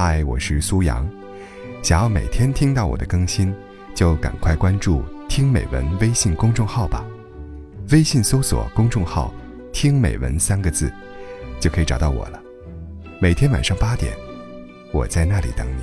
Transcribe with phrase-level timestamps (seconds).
[0.00, 1.10] 嗨，我是苏阳。
[1.82, 3.52] 想要每天听到我的更新，
[3.96, 7.04] 就赶快关注“听美文”微信公众号吧。
[7.90, 9.34] 微信搜索公众号
[9.74, 10.88] “听美文”三个字，
[11.58, 12.40] 就可以找到我了。
[13.20, 14.16] 每天晚上八点，
[14.92, 15.82] 我在那里等你。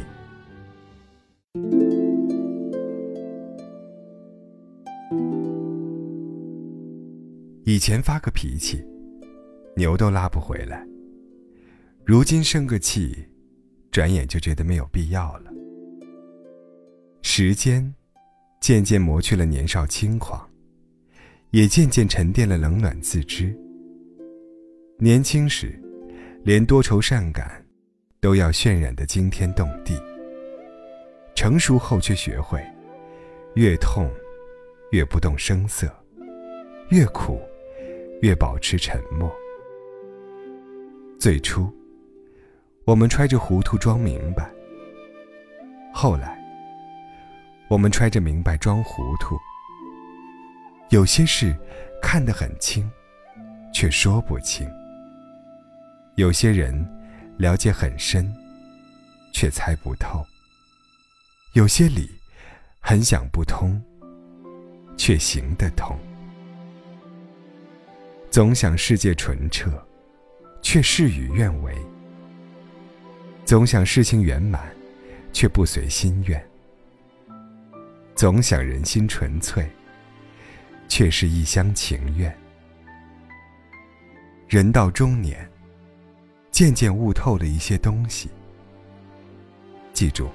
[7.66, 8.82] 以前发个脾气，
[9.75, 10.88] 牛都拉不回来。
[12.05, 13.27] 如今生个气，
[13.96, 15.50] 转眼就觉得没有必要了。
[17.21, 17.96] 时间
[18.60, 20.46] 渐渐磨去了年少轻狂，
[21.52, 23.57] 也渐渐沉淀了冷暖自知。
[25.00, 25.82] 年轻时，
[26.43, 27.66] 连多愁善感
[28.19, 29.93] 都要渲染的惊天动地；
[31.33, 32.61] 成熟后，却学会
[33.53, 34.11] 越痛
[34.91, 35.89] 越不动声色，
[36.89, 37.39] 越苦
[38.22, 39.33] 越保持沉默。
[41.17, 41.73] 最初。
[42.86, 44.48] 我们揣着糊涂装明白，
[45.92, 46.39] 后来，
[47.67, 49.36] 我们揣着明白装糊涂。
[50.89, 51.58] 有些事
[52.00, 52.88] 看得很清，
[53.73, 54.67] 却说不清；
[56.14, 56.88] 有些人
[57.38, 58.31] 了解很深，
[59.33, 60.23] 却猜不透；
[61.53, 62.08] 有些理
[62.80, 63.81] 很想不通，
[64.95, 65.97] 却行得通。
[68.30, 69.72] 总想世界纯澈，
[70.61, 71.75] 却事与愿违。
[73.45, 74.75] 总想事情圆满，
[75.31, 76.41] 却不随心愿；
[78.15, 79.69] 总想人心纯粹，
[80.87, 82.35] 却是一厢情愿。
[84.49, 85.47] 人到中年，
[86.49, 88.31] 渐渐悟透了一些东西。
[89.93, 90.31] 记住，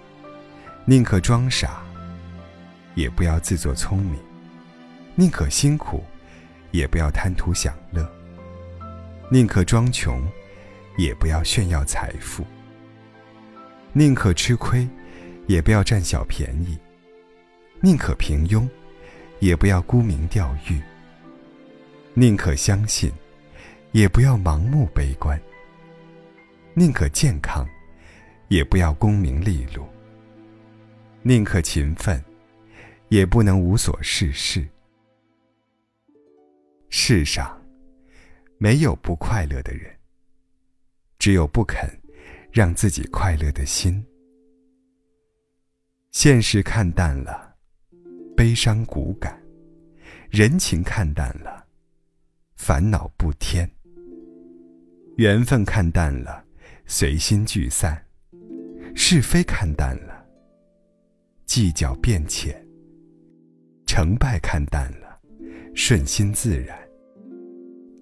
[0.85, 1.83] 宁可装傻，
[2.95, 4.21] 也不要自作聪明；
[5.17, 6.05] 宁可辛苦，
[6.71, 8.05] 也不要贪图享乐；
[9.33, 10.23] 宁可装穷，
[10.97, 12.47] 也不要炫耀财富。
[13.93, 14.89] 宁可吃亏，
[15.49, 16.79] 也不要占小便宜；
[17.81, 18.69] 宁可平庸，
[19.41, 20.81] 也不要沽名钓誉；
[22.15, 23.11] 宁可相信，
[23.91, 25.37] 也不要盲目悲观；
[26.73, 27.67] 宁可健康，
[28.47, 29.83] 也不要功名利禄；
[31.23, 32.23] 宁可勤奋，
[33.09, 34.65] 也不能无所事事。
[36.91, 37.61] 世上
[38.57, 39.93] 没有不快乐的人，
[41.19, 42.00] 只有不肯。
[42.53, 44.05] 让自己快乐的心，
[46.11, 47.55] 现实看淡了，
[48.37, 49.33] 悲伤骨感；
[50.31, 51.65] 人情看淡了，
[52.57, 53.65] 烦恼不添；
[55.17, 56.45] 缘分看淡了，
[56.87, 57.95] 随心聚散；
[58.97, 60.27] 是非看淡了，
[61.47, 62.53] 计较变浅；
[63.87, 65.21] 成败看淡了，
[65.77, 66.77] 顺心自然；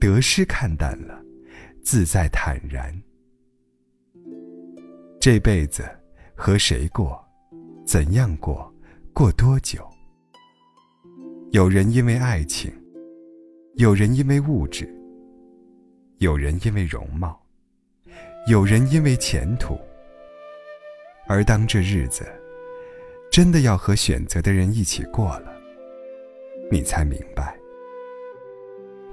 [0.00, 1.22] 得失看淡了，
[1.82, 2.90] 自在坦然。
[5.20, 5.84] 这辈子
[6.36, 7.20] 和谁过，
[7.84, 8.72] 怎样过，
[9.12, 9.84] 过多久？
[11.50, 12.72] 有人因为爱情，
[13.74, 14.88] 有人因为物质，
[16.18, 17.36] 有人因为容貌，
[18.46, 19.76] 有人因为前途。
[21.26, 22.24] 而当这日子
[23.28, 25.52] 真的要和选择的人一起过了，
[26.70, 27.58] 你才明白：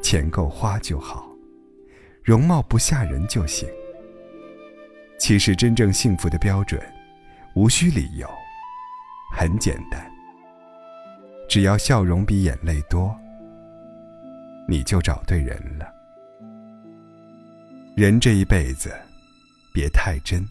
[0.04, 1.36] 钱够花就好，
[2.24, 3.68] 容貌不吓人就行。
[5.18, 6.82] 其实，真正幸福的标准，
[7.56, 8.30] 无需理由，
[9.32, 10.12] 很简单。
[11.48, 13.16] 只要笑容比眼泪多，
[14.68, 15.88] 你就找对人了。
[17.96, 18.94] 人这一辈子，
[19.74, 20.46] 别太真，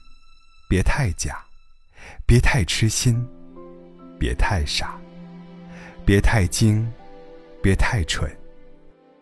[0.68, 1.44] 别太假，
[2.26, 3.22] 别太痴心，
[4.18, 4.98] 别太傻，
[6.06, 6.90] 别太精，
[7.62, 8.30] 别太蠢，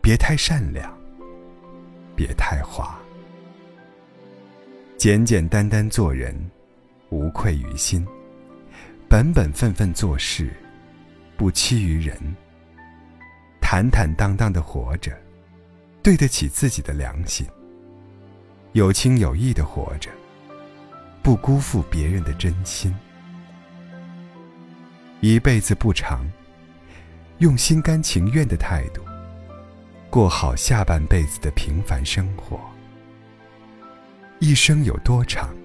[0.01, 0.97] 别太善良，
[2.15, 2.97] 别太滑。
[5.03, 6.33] 简简单单做人，
[7.09, 8.05] 无愧于心；
[9.09, 10.53] 本本分分做事，
[11.35, 12.17] 不欺于人。
[13.59, 15.11] 坦坦荡荡的活着，
[16.01, 17.45] 对得起自己的良心；
[18.71, 20.09] 有情有义的活着，
[21.21, 22.95] 不辜负别人的真心。
[25.19, 26.25] 一辈子不长，
[27.39, 29.01] 用心甘情愿的态度，
[30.09, 32.57] 过好下半辈子的平凡生活。
[34.43, 35.55] 一生有多长？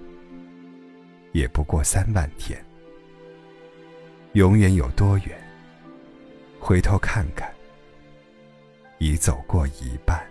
[1.33, 2.65] 也不过三万天。
[4.35, 5.37] 永远有多远？
[6.61, 7.53] 回头看看，
[8.99, 10.25] 已走过一半。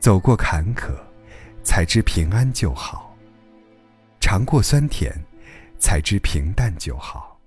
[0.00, 0.88] 走过坎坷，
[1.62, 3.14] 才知平安就好；
[4.18, 5.14] 尝过酸甜，
[5.78, 7.38] 才知平淡就好；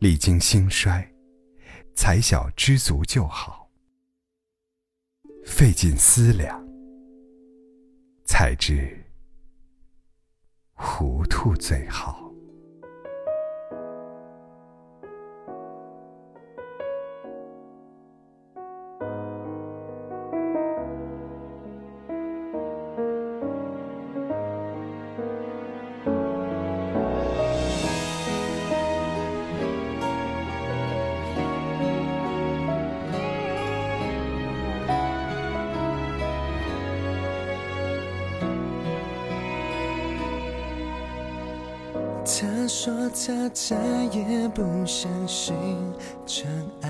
[0.00, 1.08] 历经兴衰，
[1.94, 3.70] 才晓知足就好；
[5.46, 6.67] 费尽思量。
[8.28, 9.06] 才知
[10.74, 12.27] 糊涂最好。
[42.80, 43.76] 说他再
[44.12, 45.52] 也不相信
[46.24, 46.46] 真
[46.80, 46.88] 爱，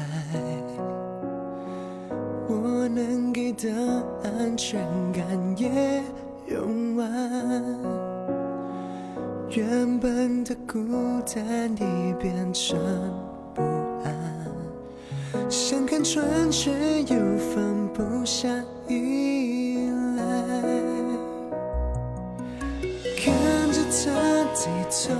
[2.47, 3.71] 我能给的
[4.23, 5.25] 安全感
[5.57, 6.03] 也
[6.49, 7.11] 用完，
[9.49, 10.79] 原本的孤
[11.35, 12.79] 单已变成
[13.55, 13.63] 不
[14.05, 14.15] 安，
[15.49, 16.71] 想看穿却
[17.05, 18.47] 又放不下
[18.89, 19.89] 依
[20.19, 20.23] 赖，
[23.17, 23.33] 看
[23.73, 24.28] 着他
[24.59, 25.15] 低头，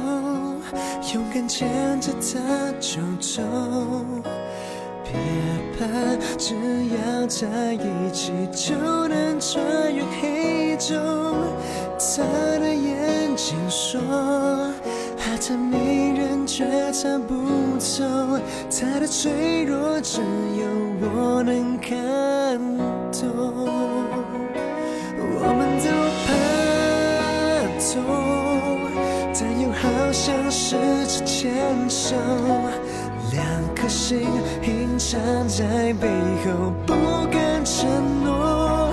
[1.15, 3.41] 勇敢牵着他就走。
[5.05, 5.13] 别
[5.79, 5.87] 怕，
[6.37, 6.55] 只
[6.89, 8.75] 要在一起就
[9.07, 10.97] 能穿越黑昼。
[11.99, 12.25] 他
[12.59, 14.01] 的眼睛说，
[15.19, 17.35] 爱的迷人却猜不
[17.79, 20.67] 透，他的脆弱只有
[21.01, 22.59] 我能看
[23.13, 23.69] 懂。
[25.41, 25.87] 我们都
[31.69, 32.17] 分手。
[33.31, 33.45] 两
[33.75, 34.21] 颗心
[34.63, 36.09] 隐藏在背
[36.45, 36.95] 后，不
[37.31, 37.87] 敢承
[38.25, 38.91] 诺，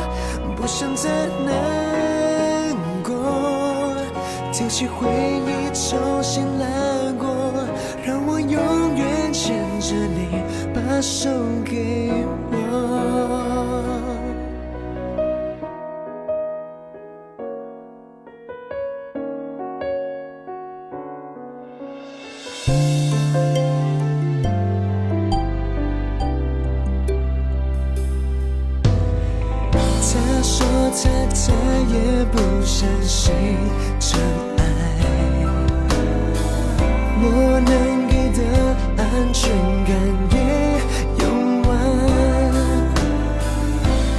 [0.57, 1.09] 不想再
[1.45, 3.95] 难过，
[4.51, 7.53] 丢弃回忆，重新来过，
[8.05, 10.43] 让我永远牵着你，
[10.73, 11.29] 把手
[11.63, 12.11] 给
[12.51, 12.64] 我。
[30.77, 30.99] 我他
[31.33, 31.43] 再
[31.93, 31.95] 也
[32.31, 32.35] 不
[32.65, 33.33] 相信
[33.97, 34.19] 真
[34.57, 34.61] 爱，
[37.21, 37.23] 我
[37.65, 37.71] 能
[38.09, 38.39] 给的
[38.97, 39.41] 安全
[39.85, 39.89] 感
[40.31, 40.35] 也
[41.23, 41.23] 用
[41.63, 41.69] 完，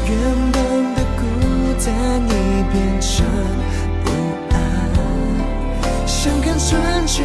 [0.08, 0.10] 原
[0.52, 0.54] 本
[0.94, 1.20] 的孤
[1.84, 1.86] 单
[2.24, 2.28] 已
[2.72, 3.14] 变成
[4.02, 4.06] 不
[4.50, 4.56] 安，
[6.06, 7.22] 想看穿却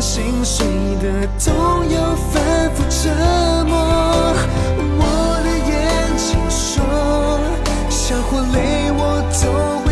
[0.00, 0.66] 心碎
[1.02, 1.96] 的痛又
[2.30, 3.10] 反复折
[3.64, 3.74] 磨。
[5.00, 5.02] 我
[5.44, 5.72] 的眼
[6.16, 6.76] 睛说，
[7.90, 8.56] 笑或泪
[8.92, 9.00] 我
[9.42, 9.87] 都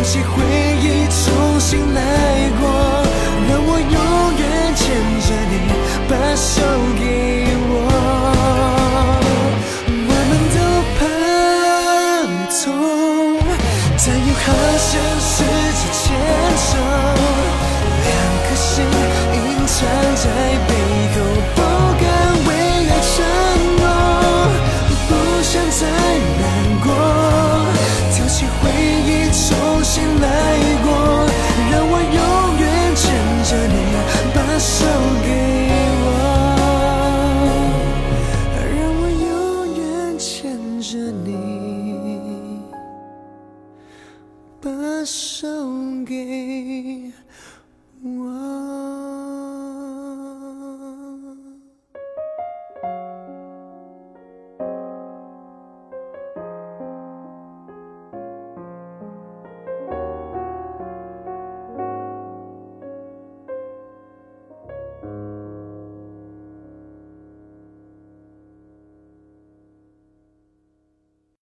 [0.00, 0.42] 丢弃回
[0.80, 2.00] 忆，重新来
[2.58, 2.89] 过，